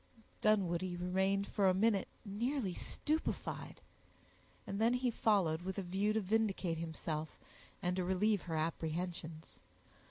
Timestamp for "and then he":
4.65-5.11